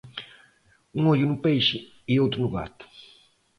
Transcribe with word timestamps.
Um 0.95 1.09
olho 1.09 1.27
no 1.27 1.37
peixe 1.39 1.93
e 2.07 2.19
o 2.19 2.23
outro 2.23 2.41
no 2.41 2.49
gato. 2.49 2.83